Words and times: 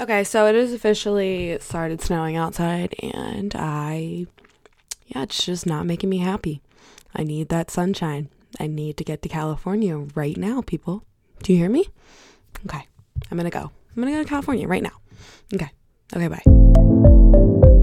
Okay, 0.00 0.24
so 0.24 0.46
it 0.46 0.54
is 0.54 0.72
officially 0.72 1.58
started 1.60 2.00
snowing 2.00 2.34
outside, 2.34 2.94
and 3.02 3.54
I, 3.54 4.26
yeah, 5.08 5.24
it's 5.24 5.44
just 5.44 5.66
not 5.66 5.84
making 5.84 6.08
me 6.08 6.16
happy. 6.16 6.62
I 7.14 7.22
need 7.22 7.50
that 7.50 7.70
sunshine. 7.70 8.30
I 8.58 8.66
need 8.66 8.96
to 8.96 9.04
get 9.04 9.20
to 9.22 9.28
California 9.28 9.98
right 10.14 10.38
now, 10.38 10.62
people. 10.62 11.04
Do 11.42 11.52
you 11.52 11.58
hear 11.58 11.68
me? 11.68 11.84
Okay, 12.64 12.86
I'm 13.30 13.36
gonna 13.36 13.50
go. 13.50 13.70
I'm 13.94 14.02
gonna 14.02 14.12
go 14.12 14.22
to 14.22 14.28
California 14.28 14.66
right 14.66 14.82
now. 14.82 15.02
Okay, 15.52 15.70
okay, 16.16 16.28
bye. 16.28 17.76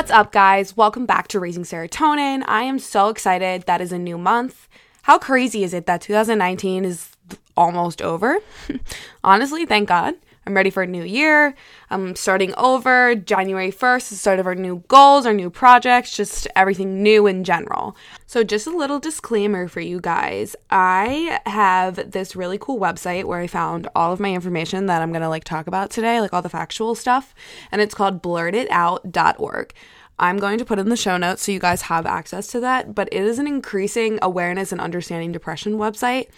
What's 0.00 0.10
up, 0.10 0.32
guys? 0.32 0.78
Welcome 0.78 1.04
back 1.04 1.28
to 1.28 1.38
Raising 1.38 1.64
Serotonin. 1.64 2.42
I 2.46 2.62
am 2.62 2.78
so 2.78 3.10
excited. 3.10 3.64
That 3.66 3.82
is 3.82 3.92
a 3.92 3.98
new 3.98 4.16
month. 4.16 4.66
How 5.02 5.18
crazy 5.18 5.62
is 5.62 5.74
it 5.74 5.84
that 5.84 6.00
2019 6.00 6.86
is 6.86 7.10
almost 7.54 8.00
over? 8.00 8.38
Honestly, 9.22 9.66
thank 9.66 9.90
God. 9.90 10.14
I'm 10.50 10.56
ready 10.56 10.70
for 10.70 10.82
a 10.82 10.86
new 10.88 11.04
year. 11.04 11.54
I'm 11.90 12.16
starting 12.16 12.52
over. 12.56 13.14
January 13.14 13.70
1st 13.70 13.98
is 13.98 14.08
the 14.10 14.16
start 14.16 14.40
of 14.40 14.48
our 14.48 14.56
new 14.56 14.82
goals, 14.88 15.24
our 15.24 15.32
new 15.32 15.48
projects, 15.48 16.16
just 16.16 16.48
everything 16.56 17.04
new 17.04 17.28
in 17.28 17.44
general. 17.44 17.96
So, 18.26 18.42
just 18.42 18.66
a 18.66 18.76
little 18.76 18.98
disclaimer 18.98 19.68
for 19.68 19.78
you 19.78 20.00
guys. 20.00 20.56
I 20.68 21.38
have 21.46 22.10
this 22.10 22.34
really 22.34 22.58
cool 22.58 22.80
website 22.80 23.26
where 23.26 23.38
I 23.38 23.46
found 23.46 23.86
all 23.94 24.12
of 24.12 24.18
my 24.18 24.34
information 24.34 24.86
that 24.86 25.02
I'm 25.02 25.12
going 25.12 25.22
to 25.22 25.28
like 25.28 25.44
talk 25.44 25.68
about 25.68 25.90
today, 25.90 26.20
like 26.20 26.32
all 26.32 26.42
the 26.42 26.48
factual 26.48 26.96
stuff, 26.96 27.32
and 27.70 27.80
it's 27.80 27.94
called 27.94 28.20
blurtitout.org. 28.20 29.72
I'm 30.20 30.36
going 30.36 30.58
to 30.58 30.66
put 30.66 30.78
in 30.78 30.90
the 30.90 30.98
show 30.98 31.16
notes 31.16 31.42
so 31.42 31.52
you 31.52 31.58
guys 31.58 31.82
have 31.82 32.04
access 32.04 32.46
to 32.48 32.60
that, 32.60 32.94
but 32.94 33.08
it 33.10 33.22
is 33.22 33.38
an 33.38 33.46
increasing 33.46 34.18
awareness 34.20 34.70
and 34.70 34.78
understanding 34.78 35.32
depression 35.32 35.78
website. 35.78 36.28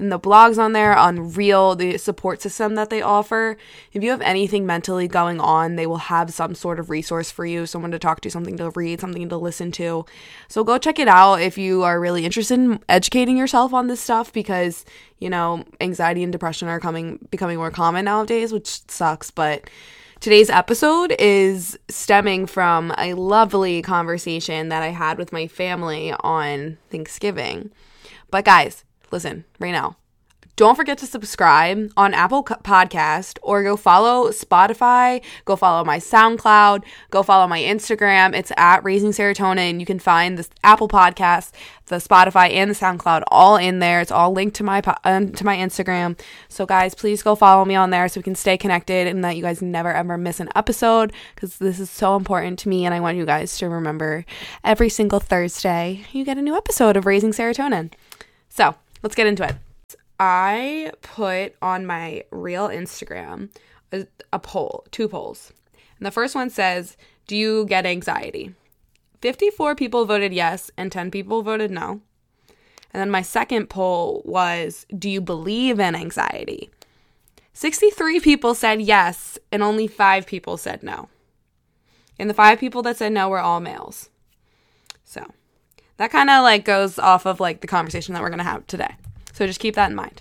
And 0.00 0.10
the 0.10 0.18
blogs 0.18 0.58
on 0.58 0.72
there 0.72 0.96
on 0.96 1.32
real, 1.32 1.76
the 1.76 1.98
support 1.98 2.42
system 2.42 2.74
that 2.74 2.90
they 2.90 3.00
offer. 3.00 3.56
If 3.92 4.02
you 4.02 4.10
have 4.10 4.20
anything 4.22 4.66
mentally 4.66 5.06
going 5.06 5.40
on, 5.40 5.76
they 5.76 5.86
will 5.86 5.98
have 5.98 6.34
some 6.34 6.56
sort 6.56 6.80
of 6.80 6.90
resource 6.90 7.30
for 7.30 7.46
you, 7.46 7.64
someone 7.64 7.92
to 7.92 7.98
talk 8.00 8.20
to, 8.22 8.30
something 8.30 8.56
to 8.56 8.70
read, 8.70 9.00
something 9.00 9.28
to 9.28 9.36
listen 9.36 9.70
to. 9.72 10.04
So 10.48 10.64
go 10.64 10.76
check 10.76 10.98
it 10.98 11.08
out 11.08 11.36
if 11.36 11.56
you 11.56 11.84
are 11.84 12.00
really 12.00 12.24
interested 12.24 12.58
in 12.58 12.80
educating 12.88 13.36
yourself 13.36 13.72
on 13.72 13.86
this 13.86 14.00
stuff 14.00 14.32
because, 14.32 14.84
you 15.20 15.30
know, 15.30 15.64
anxiety 15.80 16.24
and 16.24 16.32
depression 16.32 16.66
are 16.66 16.80
coming 16.80 17.20
becoming 17.30 17.58
more 17.58 17.70
common 17.70 18.04
nowadays, 18.04 18.52
which 18.52 18.80
sucks, 18.90 19.30
but 19.30 19.70
Today's 20.20 20.50
episode 20.50 21.14
is 21.16 21.78
stemming 21.88 22.46
from 22.46 22.92
a 22.98 23.14
lovely 23.14 23.82
conversation 23.82 24.68
that 24.68 24.82
I 24.82 24.88
had 24.88 25.16
with 25.16 25.32
my 25.32 25.46
family 25.46 26.12
on 26.12 26.76
Thanksgiving. 26.90 27.70
But 28.28 28.44
guys, 28.44 28.84
listen 29.12 29.44
right 29.60 29.70
now. 29.70 29.96
Don't 30.58 30.74
forget 30.74 30.98
to 30.98 31.06
subscribe 31.06 31.92
on 31.96 32.14
Apple 32.14 32.42
Podcast 32.42 33.38
or 33.42 33.62
go 33.62 33.76
follow 33.76 34.30
Spotify, 34.30 35.22
go 35.44 35.54
follow 35.54 35.84
my 35.84 36.00
SoundCloud, 36.00 36.82
go 37.10 37.22
follow 37.22 37.46
my 37.46 37.60
Instagram. 37.60 38.34
It's 38.34 38.50
at 38.56 38.82
Raising 38.82 39.12
Serotonin. 39.12 39.78
You 39.78 39.86
can 39.86 40.00
find 40.00 40.36
the 40.36 40.48
Apple 40.64 40.88
Podcast, 40.88 41.52
the 41.86 41.98
Spotify, 41.98 42.50
and 42.50 42.68
the 42.68 42.74
SoundCloud 42.74 43.22
all 43.28 43.54
in 43.54 43.78
there. 43.78 44.00
It's 44.00 44.10
all 44.10 44.32
linked 44.32 44.56
to 44.56 44.64
my 44.64 44.82
um, 45.04 45.30
to 45.30 45.44
my 45.44 45.56
Instagram. 45.56 46.18
So 46.48 46.66
guys, 46.66 46.92
please 46.92 47.22
go 47.22 47.36
follow 47.36 47.64
me 47.64 47.76
on 47.76 47.90
there 47.90 48.08
so 48.08 48.18
we 48.18 48.24
can 48.24 48.34
stay 48.34 48.58
connected 48.58 49.06
and 49.06 49.22
that 49.22 49.36
you 49.36 49.42
guys 49.42 49.62
never 49.62 49.92
ever 49.92 50.18
miss 50.18 50.40
an 50.40 50.48
episode 50.56 51.12
because 51.36 51.58
this 51.58 51.78
is 51.78 51.88
so 51.88 52.16
important 52.16 52.58
to 52.58 52.68
me 52.68 52.84
and 52.84 52.92
I 52.92 52.98
want 52.98 53.16
you 53.16 53.26
guys 53.26 53.56
to 53.58 53.68
remember 53.68 54.24
every 54.64 54.88
single 54.88 55.20
Thursday 55.20 56.04
you 56.10 56.24
get 56.24 56.36
a 56.36 56.42
new 56.42 56.56
episode 56.56 56.96
of 56.96 57.06
Raising 57.06 57.30
Serotonin. 57.30 57.92
So 58.48 58.74
let's 59.04 59.14
get 59.14 59.28
into 59.28 59.44
it. 59.44 59.54
I 60.18 60.92
put 61.00 61.54
on 61.62 61.86
my 61.86 62.24
real 62.30 62.68
Instagram 62.68 63.50
a, 63.92 64.06
a, 64.32 64.38
poll, 64.38 64.84
two 64.90 65.08
polls. 65.08 65.52
And 65.98 66.06
the 66.06 66.10
first 66.10 66.34
one 66.34 66.50
says, 66.50 66.96
Do 67.26 67.36
you 67.36 67.66
get 67.66 67.86
anxiety? 67.86 68.54
54 69.20 69.74
people 69.74 70.04
voted 70.04 70.32
yes, 70.32 70.70
and 70.76 70.92
10 70.92 71.10
people 71.10 71.42
voted 71.42 71.70
no. 71.70 72.00
And 72.92 73.00
then 73.00 73.10
my 73.10 73.22
second 73.22 73.68
poll 73.68 74.22
was, 74.24 74.86
Do 74.96 75.08
you 75.08 75.20
believe 75.20 75.78
in 75.78 75.94
anxiety? 75.94 76.70
63 77.52 78.20
people 78.20 78.54
said 78.54 78.80
yes, 78.80 79.38
and 79.50 79.62
only 79.62 79.86
five 79.86 80.26
people 80.26 80.56
said 80.56 80.82
no. 80.82 81.08
And 82.18 82.28
the 82.28 82.34
five 82.34 82.58
people 82.58 82.82
that 82.82 82.96
said 82.96 83.12
no 83.12 83.28
were 83.28 83.40
all 83.40 83.60
males. 83.60 84.10
So 85.04 85.24
that 85.96 86.10
kind 86.10 86.30
of 86.30 86.42
like 86.42 86.64
goes 86.64 86.98
off 86.98 87.26
of 87.26 87.40
like 87.40 87.60
the 87.60 87.66
conversation 87.66 88.14
that 88.14 88.22
we're 88.22 88.30
going 88.30 88.38
to 88.38 88.44
have 88.44 88.66
today. 88.66 88.96
So 89.38 89.46
just 89.46 89.60
keep 89.60 89.76
that 89.76 89.90
in 89.90 89.94
mind. 89.94 90.20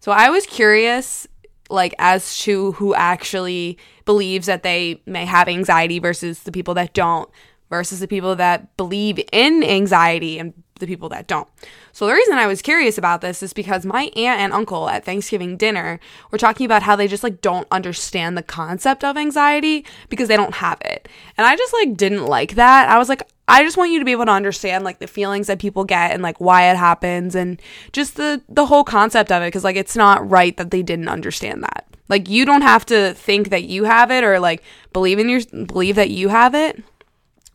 So 0.00 0.10
I 0.10 0.30
was 0.30 0.44
curious 0.44 1.28
like 1.70 1.94
as 2.00 2.40
to 2.40 2.72
who 2.72 2.92
actually 2.92 3.78
believes 4.04 4.46
that 4.46 4.64
they 4.64 5.00
may 5.06 5.24
have 5.26 5.46
anxiety 5.46 6.00
versus 6.00 6.40
the 6.40 6.50
people 6.50 6.74
that 6.74 6.92
don't 6.92 7.30
versus 7.70 8.00
the 8.00 8.08
people 8.08 8.34
that 8.34 8.76
believe 8.76 9.20
in 9.30 9.62
anxiety 9.62 10.40
and 10.40 10.54
the 10.80 10.88
people 10.88 11.08
that 11.10 11.28
don't. 11.28 11.46
So 11.92 12.08
the 12.08 12.14
reason 12.14 12.34
I 12.34 12.48
was 12.48 12.60
curious 12.60 12.98
about 12.98 13.20
this 13.20 13.44
is 13.44 13.52
because 13.52 13.86
my 13.86 14.10
aunt 14.16 14.40
and 14.40 14.52
uncle 14.52 14.88
at 14.88 15.04
Thanksgiving 15.04 15.56
dinner 15.56 16.00
were 16.32 16.38
talking 16.38 16.66
about 16.66 16.82
how 16.82 16.96
they 16.96 17.06
just 17.06 17.22
like 17.22 17.40
don't 17.40 17.68
understand 17.70 18.36
the 18.36 18.42
concept 18.42 19.04
of 19.04 19.16
anxiety 19.16 19.84
because 20.08 20.26
they 20.26 20.36
don't 20.36 20.54
have 20.54 20.80
it. 20.80 21.08
And 21.36 21.46
I 21.46 21.54
just 21.54 21.72
like 21.74 21.96
didn't 21.96 22.26
like 22.26 22.56
that. 22.56 22.88
I 22.88 22.98
was 22.98 23.08
like 23.08 23.22
I 23.48 23.64
just 23.64 23.76
want 23.76 23.90
you 23.90 23.98
to 23.98 24.04
be 24.04 24.12
able 24.12 24.26
to 24.26 24.32
understand 24.32 24.84
like 24.84 24.98
the 24.98 25.06
feelings 25.06 25.46
that 25.46 25.58
people 25.58 25.84
get 25.84 26.12
and 26.12 26.22
like 26.22 26.40
why 26.40 26.70
it 26.70 26.76
happens 26.76 27.34
and 27.34 27.60
just 27.92 28.16
the 28.16 28.42
the 28.48 28.66
whole 28.66 28.84
concept 28.84 29.32
of 29.32 29.42
it 29.42 29.50
cuz 29.50 29.64
like 29.64 29.76
it's 29.76 29.96
not 29.96 30.28
right 30.28 30.56
that 30.56 30.70
they 30.70 30.82
didn't 30.82 31.08
understand 31.08 31.62
that. 31.62 31.86
Like 32.08 32.28
you 32.28 32.44
don't 32.44 32.62
have 32.62 32.86
to 32.86 33.14
think 33.14 33.50
that 33.50 33.64
you 33.64 33.84
have 33.84 34.10
it 34.10 34.24
or 34.24 34.38
like 34.38 34.62
believe 34.92 35.18
in 35.18 35.28
your 35.28 35.40
believe 35.66 35.96
that 35.96 36.10
you 36.10 36.28
have 36.28 36.54
it. 36.54 36.82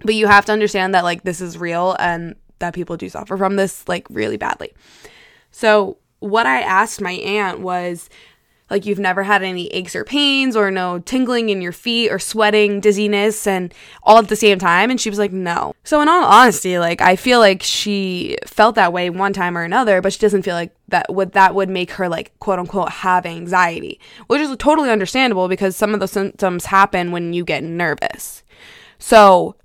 But 0.03 0.15
you 0.15 0.27
have 0.27 0.45
to 0.45 0.51
understand 0.51 0.93
that 0.95 1.03
like 1.03 1.23
this 1.23 1.39
is 1.39 1.57
real 1.57 1.95
and 1.99 2.35
that 2.59 2.73
people 2.73 2.97
do 2.97 3.09
suffer 3.09 3.37
from 3.37 3.55
this 3.55 3.87
like 3.87 4.07
really 4.09 4.37
badly. 4.37 4.73
So, 5.51 5.97
what 6.19 6.45
I 6.45 6.61
asked 6.61 7.01
my 7.01 7.11
aunt 7.11 7.59
was 7.59 8.09
like 8.69 8.85
you've 8.85 9.00
never 9.00 9.24
had 9.24 9.44
any 9.44 9.68
aches 9.68 9.96
or 9.96 10.03
pains 10.03 10.56
or 10.56 10.72
no 10.72 11.00
tingling 11.00 11.50
in 11.50 11.62
your 11.62 11.72
feet 11.72 12.09
or 12.09 12.19
sweating, 12.19 12.79
dizziness 12.79 13.46
and 13.46 13.74
all 14.03 14.18
at 14.18 14.29
the 14.29 14.35
same 14.35 14.59
time 14.59 14.90
and 14.90 15.00
she 15.00 15.09
was 15.09 15.19
like 15.19 15.31
no. 15.31 15.74
So 15.84 16.01
in 16.01 16.09
all 16.09 16.24
honesty, 16.24 16.79
like 16.79 17.02
I 17.02 17.16
feel 17.16 17.40
like 17.40 17.62
she 17.62 18.38
felt 18.46 18.75
that 18.75 18.94
way 18.94 19.09
one 19.09 19.34
time 19.34 19.57
or 19.57 19.63
another, 19.63 20.02
but 20.02 20.13
she 20.13 20.19
doesn't 20.19 20.44
feel 20.44 20.56
like 20.56 20.73
that 20.88 21.13
would 21.13 21.34
that 21.34 21.56
would 21.56 21.69
make 21.69 21.91
her 21.91 22.09
like 22.09 22.38
quote 22.40 22.59
unquote 22.59 22.90
have 22.90 23.25
anxiety, 23.25 24.00
which 24.28 24.41
is 24.41 24.56
totally 24.57 24.90
understandable 24.90 25.47
because 25.47 25.75
some 25.75 25.94
of 25.94 26.00
the 26.00 26.07
symptoms 26.07 26.66
happen 26.66 27.12
when 27.12 27.34
you 27.34 27.44
get 27.44 27.63
nervous. 27.63 28.44
So, 29.00 29.56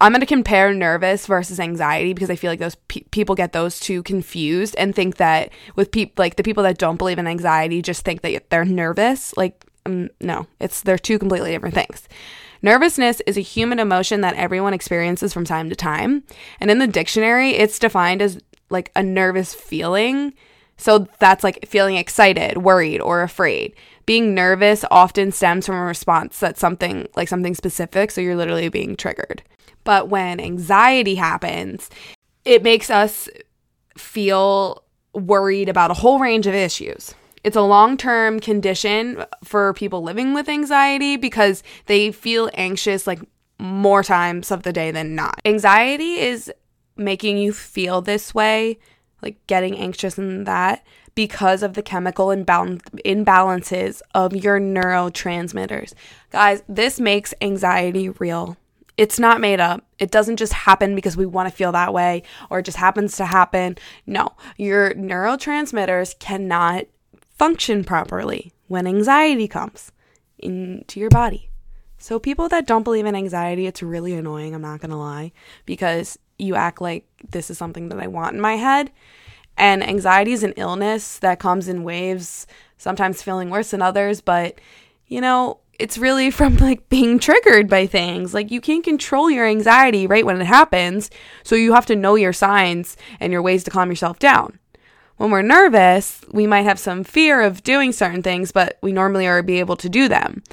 I'm 0.00 0.12
going 0.12 0.20
to 0.20 0.26
compare 0.26 0.72
nervous 0.72 1.26
versus 1.26 1.58
anxiety 1.58 2.12
because 2.12 2.30
I 2.30 2.36
feel 2.36 2.50
like 2.52 2.60
those 2.60 2.76
pe- 2.76 3.02
people 3.10 3.34
get 3.34 3.52
those 3.52 3.80
two 3.80 4.02
confused 4.04 4.76
and 4.76 4.94
think 4.94 5.16
that 5.16 5.50
with 5.74 5.90
people 5.90 6.22
like 6.22 6.36
the 6.36 6.44
people 6.44 6.62
that 6.62 6.78
don't 6.78 6.98
believe 6.98 7.18
in 7.18 7.26
anxiety 7.26 7.82
just 7.82 8.04
think 8.04 8.22
that 8.22 8.48
they're 8.50 8.64
nervous. 8.64 9.36
Like 9.36 9.64
um, 9.86 10.10
no, 10.20 10.46
it's 10.60 10.82
they're 10.82 10.98
two 10.98 11.18
completely 11.18 11.50
different 11.50 11.74
things. 11.74 12.08
Nervousness 12.62 13.20
is 13.26 13.36
a 13.36 13.40
human 13.42 13.78
emotion 13.78 14.20
that 14.20 14.34
everyone 14.34 14.74
experiences 14.74 15.32
from 15.32 15.44
time 15.44 15.68
to 15.70 15.76
time, 15.76 16.24
and 16.60 16.70
in 16.70 16.78
the 16.78 16.86
dictionary 16.86 17.50
it's 17.50 17.78
defined 17.78 18.22
as 18.22 18.38
like 18.70 18.92
a 18.94 19.02
nervous 19.02 19.54
feeling. 19.54 20.32
So 20.76 21.08
that's 21.18 21.42
like 21.42 21.66
feeling 21.66 21.96
excited, 21.96 22.58
worried, 22.58 23.00
or 23.00 23.22
afraid. 23.22 23.74
Being 24.06 24.32
nervous 24.32 24.84
often 24.92 25.32
stems 25.32 25.66
from 25.66 25.74
a 25.74 25.84
response 25.84 26.38
that's 26.38 26.60
something 26.60 27.08
like 27.16 27.28
something 27.28 27.56
specific, 27.56 28.12
so 28.12 28.20
you're 28.20 28.36
literally 28.36 28.68
being 28.68 28.96
triggered. 28.96 29.42
But 29.88 30.10
when 30.10 30.38
anxiety 30.38 31.14
happens, 31.14 31.88
it 32.44 32.62
makes 32.62 32.90
us 32.90 33.26
feel 33.96 34.84
worried 35.14 35.70
about 35.70 35.90
a 35.90 35.94
whole 35.94 36.18
range 36.18 36.46
of 36.46 36.52
issues. 36.52 37.14
It's 37.42 37.56
a 37.56 37.62
long 37.62 37.96
term 37.96 38.38
condition 38.38 39.24
for 39.42 39.72
people 39.72 40.02
living 40.02 40.34
with 40.34 40.46
anxiety 40.46 41.16
because 41.16 41.62
they 41.86 42.12
feel 42.12 42.50
anxious 42.52 43.06
like 43.06 43.20
more 43.58 44.02
times 44.02 44.50
of 44.50 44.62
the 44.62 44.74
day 44.74 44.90
than 44.90 45.14
not. 45.14 45.40
Anxiety 45.46 46.18
is 46.18 46.52
making 46.98 47.38
you 47.38 47.54
feel 47.54 48.02
this 48.02 48.34
way, 48.34 48.78
like 49.22 49.38
getting 49.46 49.74
anxious 49.78 50.18
and 50.18 50.46
that, 50.46 50.84
because 51.14 51.62
of 51.62 51.72
the 51.72 51.82
chemical 51.82 52.26
imbal- 52.26 52.82
imbalances 53.06 54.02
of 54.14 54.36
your 54.36 54.60
neurotransmitters. 54.60 55.94
Guys, 56.28 56.62
this 56.68 57.00
makes 57.00 57.32
anxiety 57.40 58.10
real. 58.10 58.58
It's 58.98 59.18
not 59.18 59.40
made 59.40 59.60
up. 59.60 59.84
It 60.00 60.10
doesn't 60.10 60.36
just 60.36 60.52
happen 60.52 60.96
because 60.96 61.16
we 61.16 61.24
want 61.24 61.48
to 61.48 61.54
feel 61.54 61.70
that 61.72 61.94
way 61.94 62.24
or 62.50 62.58
it 62.58 62.64
just 62.64 62.76
happens 62.76 63.16
to 63.16 63.26
happen. 63.26 63.78
No, 64.06 64.30
your 64.56 64.92
neurotransmitters 64.94 66.18
cannot 66.18 66.86
function 67.38 67.84
properly 67.84 68.52
when 68.66 68.88
anxiety 68.88 69.46
comes 69.46 69.92
into 70.38 70.98
your 70.98 71.10
body. 71.10 71.48
So, 72.00 72.18
people 72.18 72.48
that 72.48 72.66
don't 72.66 72.84
believe 72.84 73.06
in 73.06 73.16
anxiety, 73.16 73.66
it's 73.66 73.82
really 73.82 74.14
annoying, 74.14 74.54
I'm 74.54 74.62
not 74.62 74.80
gonna 74.80 74.98
lie, 74.98 75.32
because 75.66 76.16
you 76.38 76.54
act 76.54 76.80
like 76.80 77.04
this 77.30 77.50
is 77.50 77.58
something 77.58 77.88
that 77.88 77.98
I 77.98 78.06
want 78.06 78.34
in 78.34 78.40
my 78.40 78.54
head. 78.54 78.92
And 79.56 79.82
anxiety 79.82 80.32
is 80.32 80.44
an 80.44 80.54
illness 80.56 81.18
that 81.18 81.40
comes 81.40 81.66
in 81.66 81.82
waves, 81.82 82.46
sometimes 82.76 83.22
feeling 83.22 83.50
worse 83.50 83.72
than 83.72 83.82
others, 83.82 84.20
but 84.20 84.60
you 85.08 85.20
know, 85.20 85.58
it's 85.78 85.98
really 85.98 86.30
from 86.38 86.56
like 86.56 86.88
being 86.88 87.18
triggered 87.18 87.68
by 87.68 87.86
things. 87.86 88.34
Like 88.34 88.50
you 88.50 88.60
can't 88.60 88.84
control 88.84 89.30
your 89.30 89.46
anxiety 89.46 90.06
right 90.06 90.26
when 90.26 90.40
it 90.40 90.46
happens. 90.46 91.10
So 91.42 91.54
you 91.54 91.72
have 91.74 91.86
to 91.86 91.96
know 91.96 92.14
your 92.14 92.32
signs 92.32 92.96
and 93.20 93.32
your 93.32 93.42
ways 93.42 93.64
to 93.64 93.70
calm 93.70 93.90
yourself 93.90 94.18
down. 94.18 94.58
When 95.16 95.32
we're 95.32 95.42
nervous, 95.42 96.24
we 96.30 96.46
might 96.46 96.62
have 96.62 96.78
some 96.78 97.02
fear 97.02 97.42
of 97.42 97.64
doing 97.64 97.90
certain 97.92 98.22
things, 98.22 98.52
but 98.52 98.78
we 98.82 98.92
normally 98.92 99.26
are 99.26 99.42
be 99.42 99.58
able 99.58 99.76
to 99.76 99.88
do 99.88 100.08
them. 100.08 100.44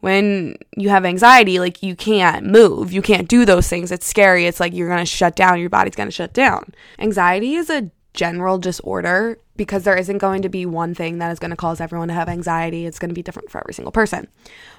When 0.00 0.56
you 0.76 0.88
have 0.88 1.04
anxiety, 1.04 1.60
like 1.60 1.82
you 1.82 1.94
can't 1.94 2.46
move, 2.46 2.92
you 2.92 3.02
can't 3.02 3.28
do 3.28 3.44
those 3.44 3.68
things. 3.68 3.92
It's 3.92 4.06
scary. 4.06 4.46
It's 4.46 4.60
like 4.60 4.72
you're 4.72 4.88
going 4.88 5.00
to 5.00 5.06
shut 5.06 5.36
down, 5.36 5.60
your 5.60 5.70
body's 5.70 5.94
going 5.94 6.08
to 6.08 6.14
shut 6.14 6.32
down. 6.32 6.72
Anxiety 6.98 7.54
is 7.54 7.70
a 7.70 7.90
general 8.18 8.58
disorder 8.58 9.38
because 9.56 9.84
there 9.84 9.96
isn't 9.96 10.18
going 10.18 10.42
to 10.42 10.48
be 10.48 10.66
one 10.66 10.92
thing 10.92 11.18
that 11.18 11.30
is 11.30 11.38
going 11.38 11.52
to 11.52 11.56
cause 11.56 11.80
everyone 11.80 12.08
to 12.08 12.14
have 12.14 12.28
anxiety. 12.28 12.84
It's 12.84 12.98
going 12.98 13.10
to 13.10 13.14
be 13.14 13.22
different 13.22 13.48
for 13.48 13.58
every 13.58 13.72
single 13.72 13.92
person. 13.92 14.26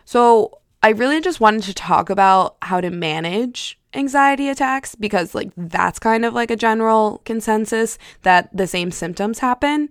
So, 0.03 0.59
I 0.81 0.89
really 0.89 1.19
just 1.19 1.41
wanted 1.41 1.63
to 1.63 1.73
talk 1.73 2.09
about 2.09 2.55
how 2.61 2.79
to 2.79 2.89
manage 2.89 3.77
anxiety 3.93 4.49
attacks 4.49 4.95
because, 4.95 5.33
like, 5.33 5.51
that's 5.57 5.99
kind 5.99 6.23
of 6.23 6.33
like 6.33 6.51
a 6.51 6.55
general 6.55 7.21
consensus 7.25 7.97
that 8.21 8.55
the 8.55 8.67
same 8.67 8.91
symptoms 8.91 9.39
happen. 9.39 9.89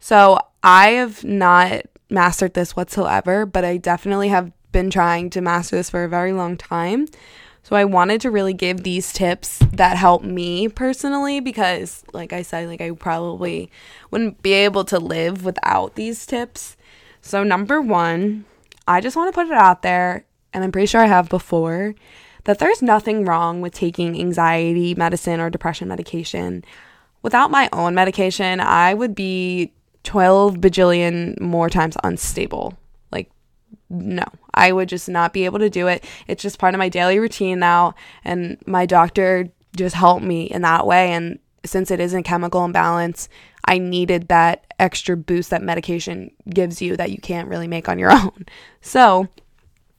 So, 0.00 0.38
I 0.62 0.90
have 0.90 1.24
not 1.24 1.82
mastered 2.10 2.54
this 2.54 2.74
whatsoever, 2.74 3.46
but 3.46 3.64
I 3.64 3.76
definitely 3.76 4.28
have 4.28 4.52
been 4.72 4.90
trying 4.90 5.30
to 5.30 5.40
master 5.40 5.76
this 5.76 5.90
for 5.90 6.02
a 6.02 6.08
very 6.08 6.32
long 6.32 6.56
time. 6.56 7.06
So 7.62 7.76
I 7.76 7.84
wanted 7.84 8.20
to 8.22 8.30
really 8.30 8.54
give 8.54 8.82
these 8.82 9.12
tips 9.12 9.58
that 9.72 9.96
help 9.96 10.22
me 10.22 10.68
personally 10.68 11.40
because 11.40 12.02
like 12.12 12.32
I 12.32 12.42
said 12.42 12.68
like 12.68 12.80
I 12.80 12.90
probably 12.92 13.70
wouldn't 14.10 14.42
be 14.42 14.52
able 14.52 14.84
to 14.86 14.98
live 14.98 15.44
without 15.44 15.94
these 15.94 16.26
tips. 16.26 16.76
So 17.20 17.44
number 17.44 17.80
1, 17.80 18.44
I 18.88 19.00
just 19.00 19.16
want 19.16 19.32
to 19.32 19.38
put 19.38 19.46
it 19.46 19.52
out 19.52 19.82
there 19.82 20.24
and 20.52 20.64
I'm 20.64 20.72
pretty 20.72 20.86
sure 20.86 21.02
I 21.02 21.06
have 21.06 21.28
before 21.28 21.94
that 22.44 22.58
there's 22.58 22.82
nothing 22.82 23.24
wrong 23.24 23.60
with 23.60 23.74
taking 23.74 24.18
anxiety 24.18 24.94
medicine 24.94 25.40
or 25.40 25.50
depression 25.50 25.88
medication. 25.88 26.64
Without 27.22 27.50
my 27.50 27.68
own 27.72 27.94
medication, 27.94 28.60
I 28.60 28.94
would 28.94 29.14
be 29.14 29.72
12 30.04 30.56
bajillion 30.56 31.38
more 31.38 31.68
times 31.68 31.96
unstable 32.02 32.79
no, 33.90 34.24
I 34.54 34.72
would 34.72 34.88
just 34.88 35.08
not 35.08 35.32
be 35.32 35.44
able 35.44 35.58
to 35.58 35.68
do 35.68 35.88
it. 35.88 36.04
It's 36.28 36.42
just 36.42 36.58
part 36.58 36.74
of 36.74 36.78
my 36.78 36.88
daily 36.88 37.18
routine 37.18 37.58
now. 37.58 37.94
And 38.24 38.56
my 38.66 38.86
doctor 38.86 39.48
just 39.76 39.96
helped 39.96 40.24
me 40.24 40.44
in 40.44 40.62
that 40.62 40.86
way. 40.86 41.12
And 41.12 41.40
since 41.64 41.90
it 41.90 42.00
is 42.00 42.14
a 42.14 42.22
chemical 42.22 42.64
imbalance, 42.64 43.28
I 43.64 43.78
needed 43.78 44.28
that 44.28 44.72
extra 44.78 45.16
boost 45.16 45.50
that 45.50 45.62
medication 45.62 46.30
gives 46.48 46.80
you 46.80 46.96
that 46.96 47.10
you 47.10 47.18
can't 47.18 47.48
really 47.48 47.68
make 47.68 47.88
on 47.88 47.98
your 47.98 48.12
own. 48.16 48.46
So, 48.80 49.28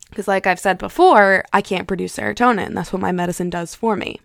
because 0.10 0.28
like 0.28 0.48
I've 0.48 0.60
said 0.60 0.78
before, 0.78 1.44
I 1.54 1.62
can't 1.62 1.88
produce 1.88 2.16
serotonin. 2.16 2.74
That's 2.74 2.92
what 2.92 3.02
my 3.02 3.12
medicine 3.12 3.50
does 3.50 3.76
for 3.76 3.96
me. 3.96 4.20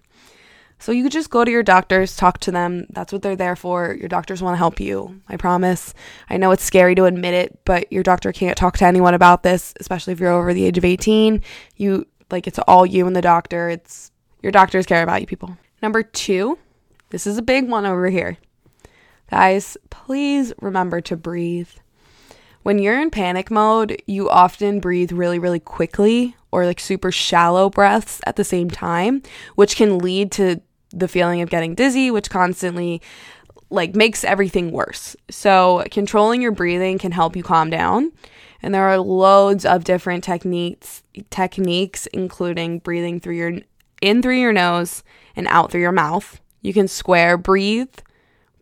So 0.79 0.93
you 0.93 1.03
could 1.03 1.13
just 1.13 1.31
go 1.31 1.45
to 1.45 1.51
your 1.51 1.63
doctors, 1.63 2.17
talk 2.17 2.39
to 2.41 2.51
them. 2.51 2.87
That's 2.91 3.13
what 3.13 3.23
they're 3.23 3.37
there 3.37 3.57
for. 3.57 3.97
Your 3.99 4.09
doctors 4.09 4.43
want 4.43 4.55
to 4.55 4.59
help 4.59 4.79
you. 4.79 5.21
I 5.29 5.37
promise. 5.37 5.95
I 6.29 6.37
know 6.37 6.51
it's 6.51 6.63
scary 6.63 6.95
to 6.97 7.05
admit 7.05 7.35
it, 7.35 7.59
but 7.65 7.91
your 7.91 8.03
doctor 8.03 8.31
can't 8.31 8.59
talk 8.59 8.77
to 8.79 8.85
anyone 8.85 9.15
about 9.15 9.43
this, 9.43 9.73
especially 9.81 10.13
if 10.13 10.21
you're 10.21 10.33
over 10.33 10.53
the 10.53 10.65
age 10.65 10.79
of 10.79 10.85
18. 10.85 11.43
You 11.77 12.07
like 12.31 12.47
it's 12.47 12.59
all 12.61 12.85
you 12.85 13.07
and 13.07 13.17
the 13.17 13.23
doctor. 13.23 13.69
It's 13.71 14.13
your 14.43 14.53
doctors 14.53 14.87
care 14.87 15.03
about 15.03 15.21
you 15.21 15.27
people. 15.27 15.57
Number 15.83 16.03
2, 16.03 16.59
this 17.11 17.27
is 17.27 17.39
a 17.39 17.43
big 17.43 17.69
one 17.69 17.87
over 17.87 18.09
here. 18.09 18.39
Guys, 19.31 19.77
please 19.91 20.53
remember 20.61 21.01
to 21.01 21.17
breathe. 21.17 21.71
When 22.63 22.79
you're 22.79 23.01
in 23.01 23.11
panic 23.11 23.51
mode, 23.51 24.03
you 24.07 24.29
often 24.29 24.81
breathe 24.81 25.13
really, 25.13 25.39
really 25.39 25.61
quickly 25.61 26.37
or 26.51 26.67
like 26.67 26.81
super 26.81 27.13
shallow 27.13 27.71
breaths 27.71 28.21
at 28.27 28.37
the 28.37 28.45
same 28.45 28.71
time, 28.71 29.23
which 29.55 29.77
can 29.77 29.99
lead 29.99 30.33
to 30.33 30.61
the 30.99 31.09
feeling 31.09 31.43
of 31.43 31.51
getting 31.51 31.75
dizzy, 31.75 32.11
which 32.11 32.31
constantly 32.31 33.03
like 33.71 33.95
makes 33.95 34.25
everything 34.25 34.71
worse. 34.71 35.17
So, 35.31 35.85
controlling 35.91 36.41
your 36.41 36.53
breathing 36.53 36.99
can 36.99 37.13
help 37.13 37.37
you 37.37 37.43
calm 37.43 37.71
down. 37.71 38.13
And 38.63 38.75
there 38.75 38.89
are 38.89 38.99
loads 38.99 39.65
of 39.65 39.85
different 39.85 40.25
techniques 40.25 41.03
techniques 41.31 42.07
including 42.09 42.79
breathing 42.79 43.21
through 43.21 43.35
your 43.35 43.53
in 44.01 44.23
through 44.23 44.39
your 44.39 44.53
nose 44.53 45.03
and 45.35 45.47
out 45.49 45.71
through 45.71 45.81
your 45.81 45.93
mouth. 45.93 46.41
You 46.63 46.73
can 46.73 46.89
square 46.89 47.37
breathe, 47.37 47.95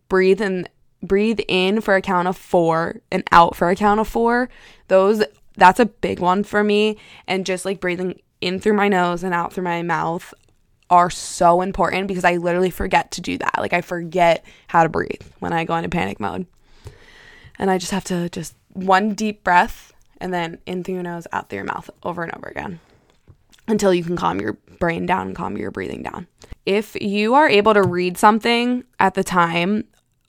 breathe 0.09 0.41
and 0.41 0.69
breathe 1.01 1.39
in 1.47 1.81
for 1.81 1.95
a 1.95 2.01
count 2.01 2.27
of 2.27 2.37
4 2.37 3.01
and 3.11 3.23
out 3.31 3.55
for 3.55 3.69
a 3.69 3.75
count 3.75 3.99
of 3.99 4.07
4. 4.07 4.49
Those 4.87 5.23
that's 5.57 5.79
a 5.79 5.85
big 5.85 6.19
one 6.19 6.43
for 6.43 6.63
me 6.63 6.97
and 7.27 7.45
just 7.45 7.63
like 7.63 7.79
breathing 7.79 8.19
in 8.41 8.59
through 8.59 8.73
my 8.73 8.89
nose 8.89 9.23
and 9.23 9.33
out 9.33 9.53
through 9.53 9.63
my 9.63 9.81
mouth 9.81 10.33
are 10.89 11.09
so 11.09 11.61
important 11.61 12.07
because 12.07 12.25
I 12.25 12.37
literally 12.37 12.69
forget 12.69 13.11
to 13.11 13.21
do 13.21 13.37
that. 13.37 13.55
Like 13.57 13.73
I 13.73 13.81
forget 13.81 14.45
how 14.67 14.83
to 14.83 14.89
breathe 14.89 15.21
when 15.39 15.53
I 15.53 15.63
go 15.63 15.75
into 15.75 15.89
panic 15.89 16.19
mode. 16.19 16.45
And 17.57 17.71
I 17.71 17.77
just 17.77 17.91
have 17.91 18.03
to 18.05 18.29
just 18.29 18.55
one 18.73 19.13
deep 19.13 19.43
breath 19.43 19.93
and 20.17 20.33
then 20.33 20.59
in 20.65 20.83
through 20.83 20.95
your 20.95 21.03
nose, 21.03 21.27
out 21.31 21.49
through 21.49 21.57
your 21.57 21.65
mouth 21.65 21.89
over 22.03 22.23
and 22.23 22.33
over 22.35 22.47
again 22.47 22.79
until 23.67 23.93
you 23.93 24.03
can 24.03 24.15
calm 24.15 24.39
your 24.39 24.53
brain 24.79 25.05
down 25.05 25.33
calm 25.33 25.57
your 25.57 25.71
breathing 25.71 26.03
down. 26.03 26.27
If 26.65 26.95
you 27.01 27.33
are 27.35 27.49
able 27.49 27.73
to 27.73 27.83
read 27.83 28.17
something 28.17 28.83
at 28.99 29.13
the 29.13 29.23
time 29.23 29.85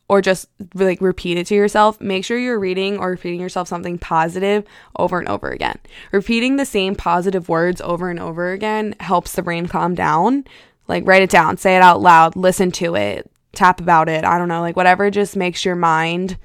or 0.08 0.22
just 0.22 0.48
like 0.74 1.00
repeat 1.00 1.36
it 1.36 1.46
to 1.48 1.54
yourself, 1.54 2.00
make 2.00 2.24
sure 2.24 2.38
you're 2.38 2.58
reading 2.58 2.98
or 2.98 3.10
repeating 3.10 3.40
yourself 3.40 3.68
something 3.68 3.98
positive 3.98 4.64
over 4.96 5.18
and 5.18 5.28
over 5.28 5.50
again. 5.50 5.78
Repeating 6.12 6.56
the 6.56 6.66
same 6.66 6.94
positive 6.94 7.48
words 7.48 7.80
over 7.80 8.08
and 8.08 8.20
over 8.20 8.52
again 8.52 8.94
helps 9.00 9.32
the 9.32 9.42
brain 9.42 9.66
calm 9.66 9.94
down. 9.94 10.44
Like 10.86 11.06
write 11.06 11.22
it 11.22 11.30
down, 11.30 11.56
say 11.56 11.76
it 11.76 11.82
out 11.82 12.00
loud, 12.00 12.36
listen 12.36 12.70
to 12.72 12.94
it, 12.94 13.28
tap 13.52 13.80
about 13.80 14.08
it. 14.08 14.24
I 14.24 14.38
don't 14.38 14.48
know, 14.48 14.60
like 14.60 14.76
whatever 14.76 15.10
just 15.10 15.36
makes 15.36 15.64
your 15.64 15.76
mind 15.76 16.38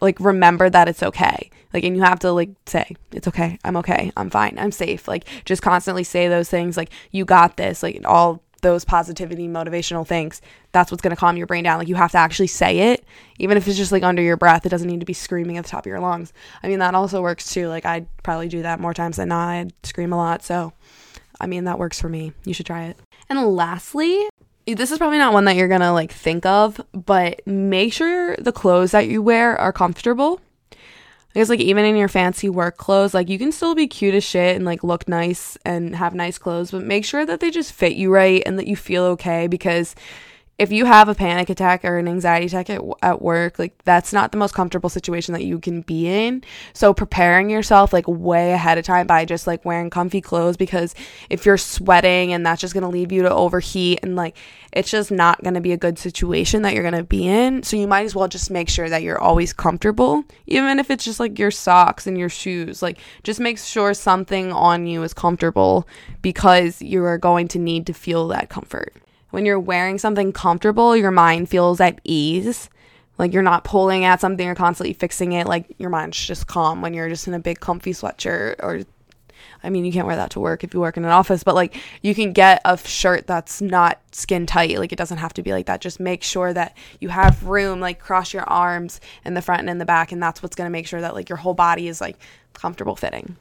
like 0.00 0.18
remember 0.20 0.70
that 0.70 0.88
it's 0.88 1.02
okay. 1.02 1.50
Like 1.74 1.84
and 1.84 1.96
you 1.96 2.02
have 2.02 2.20
to 2.20 2.32
like 2.32 2.50
say, 2.66 2.96
it's 3.12 3.28
okay. 3.28 3.58
I'm 3.64 3.76
okay. 3.76 4.12
I'm 4.16 4.30
fine. 4.30 4.56
I'm 4.58 4.72
safe. 4.72 5.06
Like 5.06 5.26
just 5.44 5.60
constantly 5.60 6.04
say 6.04 6.28
those 6.28 6.48
things 6.48 6.76
like 6.76 6.90
you 7.10 7.24
got 7.24 7.56
this. 7.56 7.82
Like 7.82 8.00
all 8.06 8.42
those 8.62 8.84
positivity 8.84 9.48
motivational 9.48 10.06
things 10.06 10.40
that's 10.72 10.90
what's 10.90 11.02
going 11.02 11.14
to 11.14 11.20
calm 11.20 11.36
your 11.36 11.46
brain 11.46 11.64
down. 11.64 11.78
Like 11.78 11.88
you 11.88 11.94
have 11.94 12.12
to 12.12 12.18
actually 12.18 12.48
say 12.48 12.92
it 12.92 13.04
even 13.38 13.56
if 13.56 13.66
it's 13.66 13.76
just 13.76 13.92
like 13.92 14.02
under 14.02 14.22
your 14.22 14.36
breath. 14.36 14.66
It 14.66 14.68
doesn't 14.68 14.88
need 14.88 15.00
to 15.00 15.06
be 15.06 15.12
screaming 15.12 15.56
at 15.56 15.64
the 15.64 15.70
top 15.70 15.84
of 15.84 15.86
your 15.86 16.00
lungs. 16.00 16.32
I 16.62 16.68
mean 16.68 16.78
that 16.80 16.94
also 16.94 17.22
works 17.22 17.52
too. 17.52 17.68
Like 17.68 17.86
i'd 17.86 18.06
probably 18.22 18.48
do 18.48 18.62
that 18.62 18.80
more 18.80 18.94
times 18.94 19.16
than 19.16 19.28
not. 19.28 19.48
I'd 19.48 19.72
scream 19.84 20.12
a 20.12 20.16
lot. 20.16 20.42
So 20.42 20.72
i 21.40 21.46
mean 21.46 21.64
that 21.64 21.78
works 21.78 22.00
for 22.00 22.08
me. 22.08 22.32
You 22.44 22.54
should 22.54 22.66
try 22.66 22.84
it. 22.84 22.96
And 23.28 23.40
lastly 23.54 24.28
this 24.66 24.90
is 24.90 24.98
probably 24.98 25.18
not 25.18 25.32
one 25.32 25.46
that 25.46 25.56
you're 25.56 25.68
going 25.68 25.80
to 25.80 25.92
like 25.92 26.12
think 26.12 26.44
of 26.44 26.78
but 26.92 27.40
make 27.46 27.90
sure 27.92 28.36
the 28.36 28.52
clothes 28.52 28.90
that 28.90 29.08
you 29.08 29.22
wear 29.22 29.58
are 29.58 29.72
comfortable 29.72 30.40
I 31.34 31.40
guess 31.40 31.50
like 31.50 31.60
even 31.60 31.84
in 31.84 31.96
your 31.96 32.08
fancy 32.08 32.48
work 32.48 32.78
clothes, 32.78 33.12
like 33.12 33.28
you 33.28 33.38
can 33.38 33.52
still 33.52 33.74
be 33.74 33.86
cute 33.86 34.14
as 34.14 34.24
shit 34.24 34.56
and 34.56 34.64
like 34.64 34.82
look 34.82 35.06
nice 35.08 35.58
and 35.64 35.94
have 35.94 36.14
nice 36.14 36.38
clothes, 36.38 36.70
but 36.70 36.82
make 36.82 37.04
sure 37.04 37.26
that 37.26 37.40
they 37.40 37.50
just 37.50 37.72
fit 37.72 37.92
you 37.92 38.10
right 38.10 38.42
and 38.46 38.58
that 38.58 38.66
you 38.66 38.76
feel 38.76 39.04
okay 39.04 39.46
because 39.46 39.94
if 40.58 40.72
you 40.72 40.86
have 40.86 41.08
a 41.08 41.14
panic 41.14 41.48
attack 41.50 41.84
or 41.84 41.98
an 41.98 42.08
anxiety 42.08 42.46
attack 42.46 42.68
at, 42.68 42.82
at 43.00 43.22
work, 43.22 43.60
like 43.60 43.80
that's 43.84 44.12
not 44.12 44.32
the 44.32 44.38
most 44.38 44.54
comfortable 44.54 44.90
situation 44.90 45.32
that 45.32 45.44
you 45.44 45.60
can 45.60 45.82
be 45.82 46.08
in. 46.08 46.42
So 46.72 46.92
preparing 46.92 47.48
yourself 47.48 47.92
like 47.92 48.08
way 48.08 48.50
ahead 48.50 48.76
of 48.76 48.84
time 48.84 49.06
by 49.06 49.24
just 49.24 49.46
like 49.46 49.64
wearing 49.64 49.88
comfy 49.88 50.20
clothes 50.20 50.56
because 50.56 50.96
if 51.30 51.46
you're 51.46 51.58
sweating 51.58 52.32
and 52.32 52.44
that's 52.44 52.60
just 52.60 52.74
going 52.74 52.82
to 52.82 52.88
leave 52.88 53.12
you 53.12 53.22
to 53.22 53.32
overheat 53.32 54.00
and 54.02 54.16
like 54.16 54.36
it's 54.72 54.90
just 54.90 55.12
not 55.12 55.40
going 55.44 55.54
to 55.54 55.60
be 55.60 55.72
a 55.72 55.76
good 55.76 55.96
situation 55.96 56.62
that 56.62 56.74
you're 56.74 56.82
going 56.82 56.92
to 56.92 57.04
be 57.04 57.28
in. 57.28 57.62
So 57.62 57.76
you 57.76 57.86
might 57.86 58.04
as 58.04 58.16
well 58.16 58.26
just 58.26 58.50
make 58.50 58.68
sure 58.68 58.88
that 58.88 59.02
you're 59.02 59.20
always 59.20 59.52
comfortable, 59.52 60.24
even 60.48 60.80
if 60.80 60.90
it's 60.90 61.04
just 61.04 61.20
like 61.20 61.38
your 61.38 61.52
socks 61.52 62.08
and 62.08 62.18
your 62.18 62.28
shoes. 62.28 62.82
Like 62.82 62.98
just 63.22 63.38
make 63.38 63.58
sure 63.58 63.94
something 63.94 64.50
on 64.50 64.88
you 64.88 65.04
is 65.04 65.14
comfortable 65.14 65.86
because 66.20 66.82
you 66.82 67.04
are 67.04 67.16
going 67.16 67.46
to 67.48 67.60
need 67.60 67.86
to 67.86 67.92
feel 67.92 68.26
that 68.28 68.48
comfort 68.48 68.92
when 69.30 69.44
you're 69.44 69.60
wearing 69.60 69.98
something 69.98 70.32
comfortable, 70.32 70.96
your 70.96 71.10
mind 71.10 71.48
feels 71.48 71.80
at 71.80 72.00
ease. 72.04 72.70
Like 73.18 73.32
you're 73.32 73.42
not 73.42 73.64
pulling 73.64 74.04
at 74.04 74.20
something, 74.20 74.46
you're 74.46 74.54
constantly 74.54 74.92
fixing 74.92 75.32
it. 75.32 75.46
Like 75.46 75.74
your 75.78 75.90
mind's 75.90 76.24
just 76.24 76.46
calm 76.46 76.80
when 76.80 76.94
you're 76.94 77.08
just 77.08 77.26
in 77.26 77.34
a 77.34 77.40
big 77.40 77.60
comfy 77.60 77.92
sweatshirt 77.92 78.56
or 78.60 78.84
I 79.62 79.70
mean, 79.70 79.84
you 79.84 79.92
can't 79.92 80.06
wear 80.06 80.16
that 80.16 80.30
to 80.30 80.40
work 80.40 80.62
if 80.62 80.72
you 80.72 80.80
work 80.80 80.96
in 80.96 81.04
an 81.04 81.10
office, 81.10 81.42
but 81.42 81.54
like 81.54 81.76
you 82.02 82.14
can 82.14 82.32
get 82.32 82.60
a 82.64 82.78
shirt 82.78 83.26
that's 83.26 83.60
not 83.60 84.00
skin 84.12 84.46
tight. 84.46 84.78
Like 84.78 84.92
it 84.92 84.98
doesn't 84.98 85.18
have 85.18 85.34
to 85.34 85.42
be 85.42 85.52
like 85.52 85.66
that. 85.66 85.80
Just 85.80 85.98
make 85.98 86.22
sure 86.22 86.52
that 86.52 86.76
you 87.00 87.08
have 87.08 87.44
room, 87.44 87.80
like 87.80 87.98
cross 87.98 88.32
your 88.32 88.44
arms 88.44 89.00
in 89.24 89.34
the 89.34 89.42
front 89.42 89.60
and 89.60 89.70
in 89.70 89.78
the 89.78 89.84
back, 89.84 90.12
and 90.12 90.22
that's 90.22 90.42
what's 90.42 90.54
going 90.54 90.66
to 90.66 90.72
make 90.72 90.86
sure 90.86 91.00
that 91.00 91.14
like 91.14 91.28
your 91.28 91.38
whole 91.38 91.54
body 91.54 91.88
is 91.88 92.00
like 92.00 92.16
comfortable 92.52 92.94
fitting. 92.94 93.36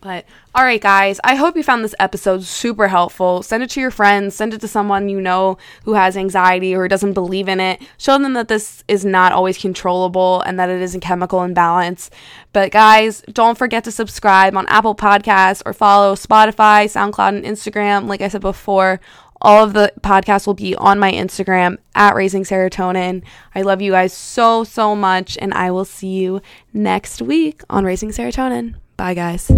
But 0.00 0.26
all 0.54 0.62
right, 0.62 0.80
guys, 0.80 1.18
I 1.24 1.34
hope 1.34 1.56
you 1.56 1.64
found 1.64 1.82
this 1.82 1.94
episode 1.98 2.44
super 2.44 2.86
helpful. 2.86 3.42
Send 3.42 3.64
it 3.64 3.70
to 3.70 3.80
your 3.80 3.90
friends, 3.90 4.36
send 4.36 4.54
it 4.54 4.60
to 4.60 4.68
someone 4.68 5.08
you 5.08 5.20
know 5.20 5.58
who 5.84 5.94
has 5.94 6.16
anxiety 6.16 6.74
or 6.74 6.86
doesn't 6.86 7.14
believe 7.14 7.48
in 7.48 7.58
it. 7.58 7.82
Show 7.96 8.16
them 8.16 8.34
that 8.34 8.46
this 8.46 8.84
is 8.86 9.04
not 9.04 9.32
always 9.32 9.58
controllable 9.58 10.40
and 10.42 10.58
that 10.58 10.70
it 10.70 10.80
is 10.80 10.94
a 10.94 11.00
chemical 11.00 11.42
imbalance. 11.42 12.10
But 12.52 12.70
guys, 12.70 13.22
don't 13.32 13.58
forget 13.58 13.82
to 13.84 13.90
subscribe 13.90 14.56
on 14.56 14.68
Apple 14.68 14.94
Podcasts 14.94 15.62
or 15.66 15.72
follow 15.72 16.14
Spotify, 16.14 16.84
SoundCloud, 16.84 17.36
and 17.36 17.44
Instagram. 17.44 18.06
Like 18.06 18.20
I 18.20 18.28
said 18.28 18.40
before, 18.40 19.00
all 19.40 19.64
of 19.64 19.72
the 19.72 19.92
podcasts 20.00 20.46
will 20.46 20.54
be 20.54 20.76
on 20.76 21.00
my 21.00 21.10
Instagram 21.12 21.78
at 21.96 22.14
Raising 22.14 22.44
Serotonin. 22.44 23.22
I 23.54 23.62
love 23.62 23.82
you 23.82 23.92
guys 23.92 24.12
so, 24.12 24.62
so 24.62 24.94
much, 24.94 25.36
and 25.40 25.52
I 25.54 25.72
will 25.72 25.84
see 25.84 26.08
you 26.08 26.40
next 26.72 27.20
week 27.20 27.62
on 27.68 27.84
Raising 27.84 28.10
Serotonin. 28.10 28.76
Bye, 28.98 29.14
guys. 29.14 29.48